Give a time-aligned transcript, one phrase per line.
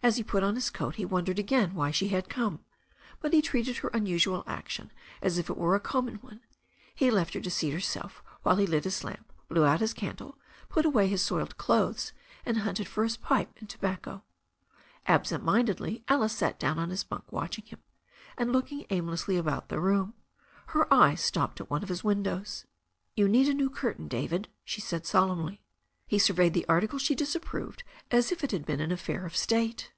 [0.00, 2.60] As he put on his coat he wondered again why she had come.
[3.18, 6.40] But he treated her unusual action as if it were a common one.
[6.94, 10.38] He left her to seat herself while he lit his lamp, blew out his candle,
[10.68, 12.12] put away his soiled clothes,
[12.46, 14.22] and hunted for his pipe and tobat:co.
[15.06, 17.80] Absent mindedly Alice sat down on his bunk watching him,
[18.36, 20.14] and looking aimlessly about the room.
[20.68, 22.66] Her eyes stopped at one of his windows.
[23.16, 25.60] *'You need a new curtain, David," she said solemnly.
[26.10, 29.92] He surveyed the article she disapproved as if it had been an affair of state.